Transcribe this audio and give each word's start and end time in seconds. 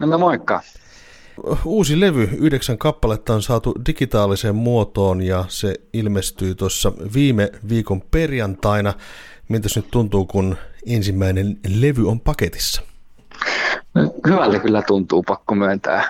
No 0.00 0.18
moikka. 0.18 0.60
Uusi 1.64 2.00
levy, 2.00 2.28
yhdeksän 2.38 2.78
kappaletta 2.78 3.34
on 3.34 3.42
saatu 3.42 3.74
digitaaliseen 3.86 4.54
muotoon 4.54 5.22
ja 5.22 5.44
se 5.48 5.74
ilmestyy 5.92 6.54
tuossa 6.54 6.92
viime 7.14 7.50
viikon 7.68 8.02
perjantaina. 8.10 8.94
Miltä 9.48 9.68
se 9.68 9.80
nyt 9.80 9.90
tuntuu, 9.90 10.26
kun 10.26 10.56
ensimmäinen 10.86 11.58
levy 11.68 12.08
on 12.08 12.20
paketissa? 12.20 12.82
No, 13.94 14.14
hyvältä 14.28 14.58
kyllä 14.58 14.82
tuntuu, 14.82 15.22
pakko 15.22 15.54
myöntää. 15.54 16.08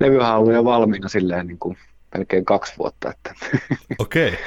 Levyhän 0.00 0.32
on 0.32 0.38
ollut 0.38 0.54
jo 0.54 0.64
valmiina 0.64 1.08
silleen 1.08 1.46
niin 1.46 1.58
kuin 1.58 1.76
melkein 2.14 2.44
kaksi 2.44 2.72
vuotta. 2.78 3.12
Okei. 3.98 4.28
Okay. 4.28 4.40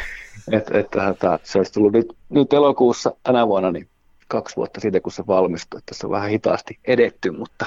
et, 0.58 0.68
et, 0.72 0.88
että 1.12 1.40
se 1.44 1.58
olisi 1.58 1.74
tullut 1.74 1.94
nyt, 1.94 2.08
nyt 2.30 2.54
elokuussa 2.54 3.16
tänä 3.24 3.48
vuonna 3.48 3.72
niin 3.72 3.88
kaksi 4.28 4.56
vuotta 4.56 4.80
siitä, 4.80 5.00
kun 5.00 5.12
se 5.12 5.24
valmistui. 5.28 5.78
Että 5.78 5.96
se 5.96 6.08
on 6.08 6.12
vähän 6.12 6.30
hitaasti 6.30 6.80
edetty, 6.86 7.32
mutta 7.32 7.66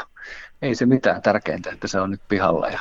ei 0.63 0.75
se 0.75 0.87
mitään 0.87 1.23
tärkeintä, 1.23 1.71
että 1.71 1.89
se 1.89 2.01
on 2.01 2.11
nyt 2.11 2.21
pihalla 2.29 2.69
ja 2.69 2.81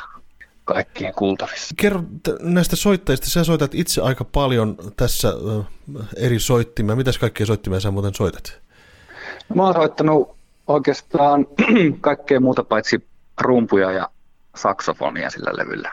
kaikkien 0.66 1.13
kuultavissa. 1.13 1.76
Kerro 1.77 2.03
näistä 2.41 2.76
soittajista. 2.76 3.30
Sä 3.30 3.44
soitat 3.44 3.76
itse 3.76 4.02
aika 4.02 4.23
paljon 4.23 4.77
tässä 4.98 5.34
eri 6.16 6.40
soittimia. 6.40 6.95
Mitäs 6.95 7.17
kaikkia 7.17 7.45
soittimia 7.45 7.80
sä 7.80 7.91
muuten 7.91 8.14
soitat? 8.14 8.62
Mä 9.55 9.64
oon 9.64 9.73
soittanut 9.73 10.36
oikeastaan 10.67 11.48
kaikkea 12.02 12.39
muuta 12.39 12.64
paitsi 12.64 13.08
rumpuja 13.42 13.92
ja 13.92 14.09
saksofonia 14.55 15.30
sillä 15.30 15.52
levyllä. 15.53 15.92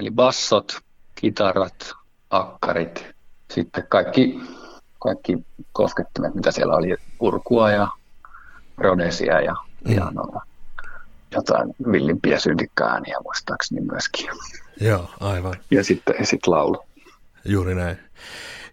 Eli 0.00 0.10
bassot, 0.10 0.80
kitarat, 1.14 1.92
akkarit, 2.30 3.06
sitten 3.50 3.86
kaikki, 3.88 4.40
kaikki 5.02 5.38
koskettimet, 5.72 6.34
mitä 6.34 6.50
siellä 6.50 6.76
oli, 6.76 6.96
urkua 7.20 7.70
ja 7.70 7.88
rodesia 8.78 9.40
ja 9.40 9.54
pianoa. 9.84 10.40
Mm. 10.44 10.50
Jotain 11.34 11.74
villimpiä 11.92 12.38
syntikkaääniä 12.38 13.16
muistaakseni 13.24 13.80
myöskin. 13.80 14.28
Joo, 14.80 15.10
aivan. 15.20 15.54
Ja 15.70 15.84
sitten 15.84 16.14
ja 16.18 16.26
sit 16.26 16.46
laulu. 16.46 16.84
Juuri 17.44 17.74
näin. 17.74 17.98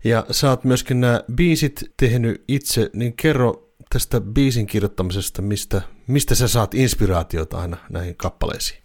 Ja 0.04 0.26
sä 0.32 0.50
oot 0.50 0.64
myöskin 0.64 1.02
nämä 1.02 1.22
biisit 1.36 1.94
tehnyt 1.98 2.44
itse, 2.48 2.90
niin 2.94 3.14
kerro 3.16 3.70
tästä 3.94 4.22
biisin 4.22 4.68
kirjoittamisesta, 4.68 5.42
mistä, 5.42 5.82
mistä 6.08 6.36
sä 6.36 6.48
saat 6.48 6.74
inspiraatiota 6.74 7.58
aina 7.58 7.78
näihin 7.90 8.16
kappaleisiin? 8.16 8.84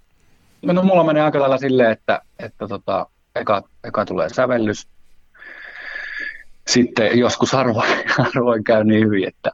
No 0.62 0.82
mulla 0.82 1.04
menee 1.04 1.22
aika 1.22 1.40
lailla 1.40 1.58
silleen, 1.58 1.90
että, 1.90 2.22
että 2.38 2.68
tota, 2.68 3.06
eka, 3.34 3.62
eka 3.84 4.04
tulee 4.04 4.28
sävellys. 4.28 4.88
Sitten 6.66 7.18
joskus 7.18 7.52
harvoin, 7.52 7.90
harvoin 8.18 8.64
käy 8.64 8.84
niin 8.84 9.04
hyvin, 9.04 9.28
että 9.28 9.50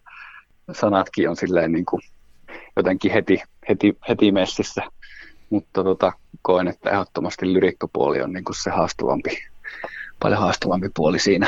sanatkin 0.72 1.28
on 1.28 1.36
silleen 1.36 1.72
niin 1.72 1.84
kuin 1.84 2.02
jotenkin 2.76 3.12
heti, 3.12 3.42
heti, 3.68 3.98
heti 4.08 4.32
messissä. 4.32 4.82
Mutta 5.50 5.84
tota, 5.84 6.12
koen, 6.42 6.68
että 6.68 6.90
ehdottomasti 6.90 7.52
lyrikkopuoli 7.52 8.22
on 8.22 8.32
niin 8.32 8.44
kuin 8.44 8.56
se 8.62 8.70
haastavampi, 8.70 9.38
paljon 10.22 10.40
haastavampi 10.40 10.88
puoli 10.96 11.18
siinä. 11.18 11.46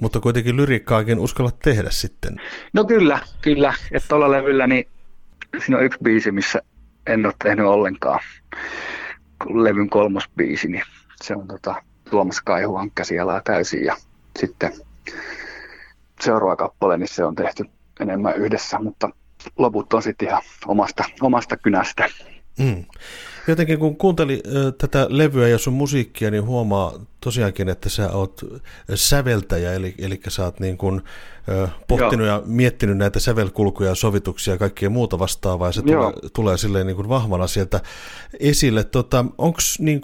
Mutta 0.00 0.20
kuitenkin 0.20 0.56
lyriikkaakin 0.56 1.18
uskalla 1.18 1.50
tehdä 1.50 1.90
sitten. 1.90 2.40
No 2.72 2.84
kyllä, 2.84 3.18
kyllä. 3.40 3.74
Että 3.92 4.08
tuolla 4.08 4.30
levyllä 4.30 4.66
niin 4.66 4.88
siinä 5.58 5.78
on 5.78 5.84
yksi 5.84 5.98
biisi, 6.02 6.32
missä 6.32 6.62
en 7.06 7.26
ole 7.26 7.34
tehnyt 7.44 7.66
ollenkaan. 7.66 8.20
Levyn 9.54 9.90
kolmos 9.90 10.28
biisi, 10.36 10.68
niin 10.68 10.84
se 11.22 11.36
on 11.36 11.48
tota, 11.48 11.82
Tuomas 12.10 12.40
Kaihuan 12.40 12.90
käsialaa 12.94 13.40
täysin. 13.44 13.84
Ja 13.84 13.96
sitten 14.38 14.72
seuraava 16.20 16.56
kappale, 16.56 16.98
niin 16.98 17.08
se 17.08 17.24
on 17.24 17.34
tehty 17.34 17.64
enemmän 18.00 18.36
yhdessä, 18.36 18.78
mutta 18.78 19.10
loput 19.58 19.92
on 19.92 20.02
sitten 20.02 20.28
ihan 20.28 20.42
omasta, 20.66 21.04
omasta 21.20 21.56
kynästä. 21.56 22.08
Mm. 22.58 22.84
Jotenkin 23.48 23.78
kun 23.78 23.96
kuunteli 23.96 24.42
tätä 24.78 25.06
levyä 25.08 25.48
ja 25.48 25.58
sun 25.58 25.72
musiikkia, 25.72 26.30
niin 26.30 26.44
huomaa 26.44 26.92
tosiaankin, 27.20 27.68
että 27.68 27.88
sä 27.88 28.12
oot 28.12 28.40
säveltäjä, 28.94 29.72
eli, 29.72 29.94
eli 29.98 30.20
sä 30.28 30.44
oot 30.44 30.60
niin 30.60 30.78
kun, 30.78 31.02
ö, 31.48 31.68
pohtinut 31.88 32.26
Joo. 32.26 32.36
ja 32.36 32.42
miettinyt 32.46 32.96
näitä 32.96 33.20
sävelkulkuja 33.20 33.88
ja 33.88 33.94
sovituksia 33.94 34.54
ja 34.54 34.58
kaikkea 34.58 34.90
muuta 34.90 35.18
vastaavaa, 35.18 35.68
ja 35.68 35.72
se 35.72 35.82
tulee, 35.82 36.12
tulee 36.32 36.58
silleen 36.58 36.86
niin 36.86 36.96
kuin 36.96 37.08
vahvana 37.08 37.46
sieltä 37.46 37.80
esille. 38.40 38.84
Tota, 38.84 39.24
Onko 39.38 39.58
niin 39.78 40.00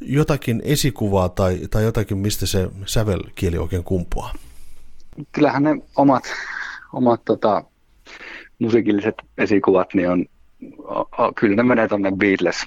jotakin 0.00 0.62
esikuvaa 0.64 1.28
tai, 1.28 1.58
tai 1.70 1.84
jotakin, 1.84 2.18
mistä 2.18 2.46
se 2.46 2.68
sävelkieli 2.86 3.58
oikein 3.58 3.84
kumpuaa? 3.84 4.34
Kyllähän 5.32 5.62
ne 5.62 5.76
omat, 5.96 6.24
omat 6.92 7.20
tota, 7.24 7.64
musiikilliset 8.58 9.14
esikuvat 9.38 9.94
niin 9.94 10.10
on 10.10 10.26
kyllä 11.36 11.56
ne 11.56 11.62
menee 11.62 11.88
tuonne 11.88 12.12
Beatles, 12.16 12.66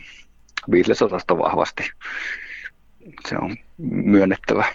Beatles-osasto 0.72 1.38
vahvasti. 1.38 1.92
Se 3.30 3.36
on 3.38 3.56
myönnettävä. 3.78 4.66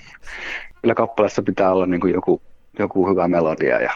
Kyllä 0.83 0.95
kappaleessa 0.95 1.43
pitää 1.43 1.73
olla 1.73 1.87
niin 1.87 2.01
kuin 2.01 2.15
joku, 2.15 2.43
joku 2.79 3.11
hyvä 3.11 3.29
melodia 3.29 3.81
ja 3.81 3.93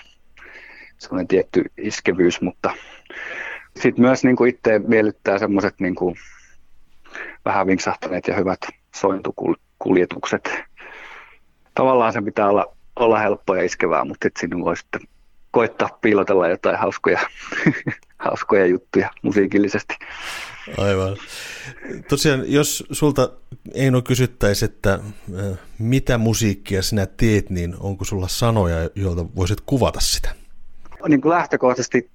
sellainen 0.99 1.29
tietty 1.29 1.65
iskevyys, 1.79 2.41
mutta 2.41 2.71
sitten 3.77 4.05
myös 4.05 4.25
niin 4.25 4.37
kuin 4.37 4.51
itse 4.51 4.79
miellyttää 4.79 5.39
semmoiset 5.39 5.75
niin 5.81 5.95
kuin 5.95 6.17
vähän 7.45 7.67
vinksahtaneet 7.67 8.27
ja 8.27 8.37
hyvät 8.37 8.61
sointukuljetukset. 8.95 10.51
Tavallaan 11.75 12.13
sen 12.13 12.25
pitää 12.25 12.49
olla, 12.49 12.77
olla 12.97 13.19
helppoa 13.19 13.57
ja 13.57 13.63
iskevää, 13.63 14.05
mutta 14.05 14.25
sitten 14.25 14.41
sinne 14.41 14.65
voi 14.65 14.77
sitten 14.77 15.01
koittaa 15.51 15.99
piilotella 16.01 16.49
jotain 16.49 16.79
hauskoja, 16.79 17.21
hauskoja 18.25 18.67
juttuja 18.67 19.11
musiikillisesti. 19.23 19.95
Aivan. 20.79 21.17
Tosiaan, 22.09 22.53
jos 22.53 22.85
sulta 22.93 23.31
Eino 23.75 24.03
kysyttäisi, 24.03 24.65
että 24.65 24.99
mitä 25.79 26.19
musiikkia 26.19 26.83
sinä 26.83 27.07
teet, 27.07 27.51
niin 27.51 27.77
onko 27.81 28.05
sulla 28.05 28.29
sanoja, 28.29 28.91
joilta 28.95 29.27
voisit 29.37 29.61
kuvata 29.61 30.01
sitä? 30.01 30.35
Niin 31.09 31.21
kuin 31.21 31.31
lähtökohtaisesti 31.31 32.11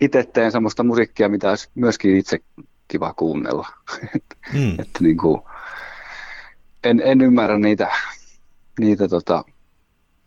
itse 0.00 0.24
teen 0.32 0.52
sellaista 0.52 0.82
musiikkia, 0.82 1.28
mitä 1.28 1.50
olisi 1.50 1.68
myöskin 1.74 2.16
itse 2.16 2.40
kiva 2.88 3.14
kuunnella. 3.14 3.68
Hmm. 4.52 4.72
että 4.82 4.98
niin 5.00 5.16
kuin, 5.16 5.42
en, 6.84 7.02
en 7.04 7.20
ymmärrä 7.20 7.58
niitä, 7.58 7.88
niitä 8.80 9.08
tota, 9.08 9.44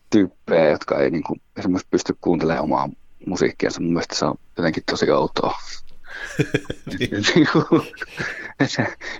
tyyppejä, 0.10 0.70
jotka 0.70 1.00
ei 1.00 1.12
niin 1.12 1.24
kuin, 1.24 1.42
esimerkiksi 1.58 1.88
pysty 1.92 2.18
kuuntelemaan 2.22 2.64
omaa 2.64 2.90
musiikkiansa. 3.26 3.82
Mun 3.82 3.94
mielestä 3.94 4.16
se 4.16 4.26
on 4.26 4.36
jotenkin 4.58 4.84
tosi 4.92 5.12
outoa. 5.12 5.56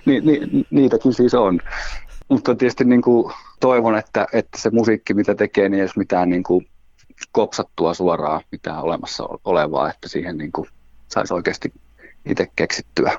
ni, 0.06 0.20
ni, 0.20 0.40
niitäkin 0.70 1.12
siis 1.12 1.34
on. 1.34 1.60
Mutta 2.28 2.54
tietysti 2.54 2.84
niin 2.84 3.02
kuin 3.02 3.32
toivon, 3.60 3.98
että, 3.98 4.26
että 4.32 4.58
se 4.58 4.70
musiikki, 4.70 5.14
mitä 5.14 5.34
tekee, 5.34 5.68
niin 5.68 5.80
ei 5.80 5.84
ole 5.84 5.90
mitään 5.96 6.30
niin 6.30 6.42
kuin 6.42 6.68
kopsattua 7.32 7.94
suoraan, 7.94 8.42
mitään 8.52 8.82
olemassa 8.82 9.28
olevaa, 9.44 9.90
että 9.90 10.08
siihen 10.08 10.38
niin 10.38 10.52
kuin 10.52 10.68
saisi 11.08 11.34
oikeasti 11.34 11.72
itse 12.24 12.46
keksittyä 12.56 13.18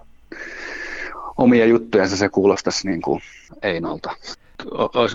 omia 1.37 1.65
juttujansa, 1.65 2.17
se 2.17 2.29
kuulostaisi 2.29 2.87
niin 2.87 3.01
kuin 3.01 3.21
Einolta. 3.61 4.15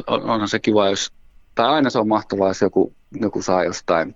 onhan 0.06 0.48
se 0.48 0.58
kiva, 0.58 0.88
jos 0.88 1.12
tai 1.54 1.68
aina 1.68 1.90
se 1.90 1.98
on 1.98 2.08
mahtavaa, 2.08 2.48
jos 2.48 2.60
joku, 2.60 2.92
joku 3.20 3.42
saa 3.42 3.64
jostain 3.64 4.14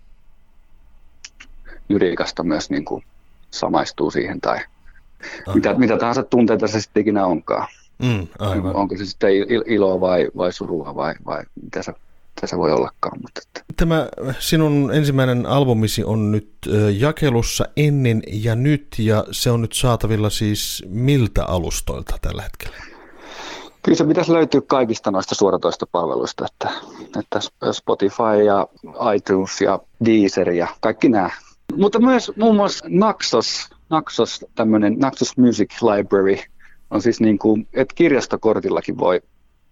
jyriikasta 1.88 2.42
myös 2.42 2.70
niin 2.70 2.84
kuin 2.84 3.04
samaistuu 3.50 4.10
siihen 4.10 4.40
tai 4.40 4.58
mitä, 5.54 5.74
mitä 5.74 5.96
tahansa 5.96 6.22
tunteita 6.22 6.66
se 6.66 6.80
sitten 6.80 7.00
ikinä 7.00 7.26
onkaan. 7.26 7.68
Mm, 8.02 8.26
aivan. 8.38 8.76
Onko 8.76 8.96
se 8.96 9.06
sitten 9.06 9.30
iloa 9.66 10.00
vai, 10.00 10.28
vai 10.36 10.52
surua 10.52 10.94
vai, 10.94 11.14
vai 11.26 11.42
mitä 11.62 11.82
se, 11.82 11.92
mitä 12.36 12.46
se 12.46 12.56
voi 12.56 12.72
ollakaan. 12.72 13.18
Mutta 13.22 13.40
että. 13.46 13.74
Tämä 13.76 14.08
sinun 14.38 14.90
ensimmäinen 14.94 15.46
albumisi 15.46 16.04
on 16.04 16.32
nyt 16.32 16.52
jakelussa 16.98 17.64
ennen 17.76 18.22
ja 18.26 18.54
nyt 18.54 18.86
ja 18.98 19.24
se 19.30 19.50
on 19.50 19.60
nyt 19.60 19.72
saatavilla 19.72 20.30
siis 20.30 20.84
miltä 20.88 21.44
alustoilta 21.44 22.18
tällä 22.22 22.42
hetkellä? 22.42 22.76
Kyllä 23.82 23.98
se 23.98 24.04
pitäisi 24.04 24.32
löytyä 24.32 24.60
kaikista 24.66 25.10
noista 25.10 25.34
suoratoistopalveluista, 25.34 26.46
että, 26.46 26.70
että 27.18 27.40
Spotify 27.72 28.42
ja 28.46 28.66
iTunes 29.16 29.60
ja 29.60 29.78
Deezer 30.04 30.50
ja 30.50 30.66
kaikki 30.80 31.08
nämä. 31.08 31.30
Mutta 31.76 31.98
myös 31.98 32.32
muun 32.36 32.56
muassa 32.56 32.84
Naxos, 32.88 33.68
Naxos 33.90 34.44
tämmöinen 34.54 34.98
Naxos 34.98 35.36
Music 35.36 35.82
Library 35.82 36.36
on 36.90 37.02
siis 37.02 37.20
niin 37.20 37.38
kuin, 37.38 37.68
että 37.72 37.94
kirjastokortillakin 37.94 38.98
voi, 38.98 39.20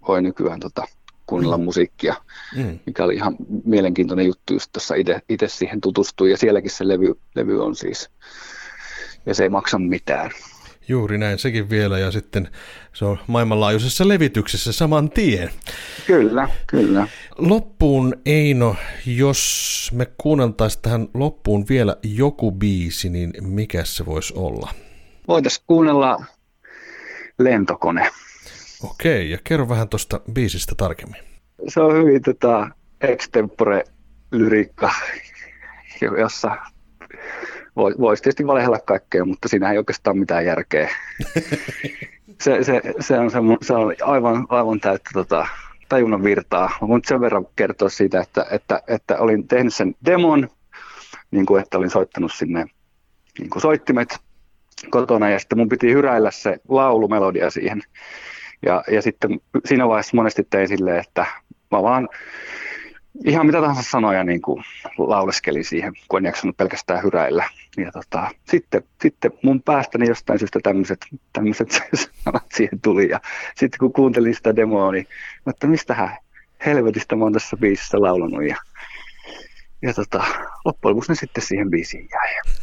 voi 0.08 0.22
nykyään 0.22 0.60
tota, 0.60 0.84
kuunnella 1.26 1.58
mm. 1.58 1.64
musiikkia, 1.64 2.14
mm. 2.56 2.78
mikä 2.86 3.04
oli 3.04 3.14
ihan 3.14 3.36
mielenkiintoinen 3.64 4.26
juttu, 4.26 4.52
just 4.52 4.72
tuossa 4.72 4.94
itse 5.28 5.48
siihen 5.48 5.80
tutustui 5.80 6.30
ja 6.30 6.36
sielläkin 6.36 6.70
se 6.70 6.88
levy, 6.88 7.14
levy 7.34 7.64
on 7.64 7.76
siis, 7.76 8.10
ja 9.26 9.34
se 9.34 9.42
ei 9.42 9.48
maksa 9.48 9.78
mitään. 9.78 10.30
Juuri 10.88 11.18
näin, 11.18 11.38
sekin 11.38 11.70
vielä, 11.70 11.98
ja 11.98 12.10
sitten 12.10 12.48
se 12.92 13.04
on 13.04 13.18
maailmanlaajuisessa 13.26 14.08
levityksessä 14.08 14.72
saman 14.72 15.10
tien. 15.10 15.50
Kyllä, 16.06 16.48
kyllä. 16.66 17.08
Loppuun 17.38 18.14
Eino, 18.26 18.76
jos 19.06 19.90
me 19.94 20.06
kuunneltaisiin 20.18 20.82
tähän 20.82 21.08
loppuun 21.14 21.64
vielä 21.68 21.96
joku 22.02 22.52
biisi, 22.52 23.08
niin 23.08 23.32
mikä 23.40 23.84
se 23.84 24.06
voisi 24.06 24.34
olla? 24.36 24.70
voitaisiin 25.28 25.64
kuunnella 25.66 26.24
lentokone. 27.38 28.10
Okei, 28.82 29.30
ja 29.30 29.38
kerro 29.44 29.68
vähän 29.68 29.88
tuosta 29.88 30.20
biisistä 30.32 30.74
tarkemmin. 30.76 31.22
Se 31.68 31.80
on 31.80 31.94
hyvin 31.94 32.22
tota, 32.22 32.70
extempore 33.00 33.84
lyriikka, 34.32 34.94
jossa 36.18 36.56
voisi 37.76 38.22
tietysti 38.22 38.46
valehella 38.46 38.78
kaikkea, 38.78 39.24
mutta 39.24 39.48
siinä 39.48 39.72
ei 39.72 39.78
oikeastaan 39.78 40.18
mitään 40.18 40.46
järkeä. 40.46 40.90
se, 42.44 42.64
se, 42.64 42.82
se, 43.00 43.18
on, 43.18 43.30
se, 43.30 43.38
se 43.62 43.72
on 43.72 43.94
aivan, 44.02 44.46
aivan 44.48 44.80
täyttä 44.80 45.10
tota, 45.12 45.46
tajunnan 45.88 46.24
virtaa. 46.24 46.70
Mä 46.82 46.88
voin 46.88 47.02
sen 47.06 47.20
verran 47.20 47.46
kertoa 47.56 47.88
siitä, 47.88 48.20
että, 48.20 48.46
että, 48.50 48.82
että 48.88 49.18
olin 49.18 49.48
tehnyt 49.48 49.74
sen 49.74 49.94
demon, 50.04 50.48
niin 51.30 51.46
kuin 51.46 51.62
että 51.62 51.78
olin 51.78 51.90
soittanut 51.90 52.32
sinne 52.32 52.64
niin 53.38 53.50
kuin 53.50 53.62
soittimet 53.62 54.18
kotona 54.90 55.30
ja 55.30 55.38
sitten 55.38 55.58
mun 55.58 55.68
piti 55.68 55.92
hyräillä 55.92 56.30
se 56.30 56.58
laulumelodia 56.68 57.50
siihen. 57.50 57.82
Ja, 58.66 58.84
ja 58.90 59.02
sitten 59.02 59.40
siinä 59.64 59.88
vaiheessa 59.88 60.16
monesti 60.16 60.46
tein 60.50 60.68
silleen, 60.68 61.00
että 61.00 61.26
mä 61.70 61.82
vaan 61.82 62.08
ihan 63.24 63.46
mitä 63.46 63.60
tahansa 63.60 63.90
sanoja 63.90 64.24
niin 64.24 64.42
kuin 64.42 64.64
lauleskelin 64.98 65.64
siihen, 65.64 65.92
kun 66.08 66.18
en 66.18 66.24
jaksanut 66.24 66.56
pelkästään 66.56 67.02
hyräillä. 67.02 67.48
Ja 67.76 67.92
tota, 67.92 68.30
sitten, 68.44 68.82
sitten 69.02 69.32
mun 69.42 69.62
päästäni 69.62 70.08
jostain 70.08 70.38
syystä 70.38 70.60
tämmöiset, 70.62 71.06
tämmöiset 71.32 71.68
sanat 72.24 72.46
siihen 72.54 72.80
tuli. 72.80 73.08
Ja 73.08 73.20
sitten 73.54 73.78
kun 73.78 73.92
kuuntelin 73.92 74.34
sitä 74.34 74.56
demoa, 74.56 74.92
niin 74.92 75.06
että 75.46 75.66
mistähän 75.66 76.16
helvetistä 76.66 77.16
mä 77.16 77.24
oon 77.24 77.32
tässä 77.32 77.56
biisissä 77.56 78.00
laulanut. 78.00 78.44
Ja, 78.48 78.56
ja 79.82 79.94
tota, 79.94 80.24
loppujen 80.64 80.90
lopuksi 80.92 81.12
ne 81.12 81.16
sitten 81.16 81.42
siihen 81.42 81.70
biisiin 81.70 82.08
jäi. 82.12 82.55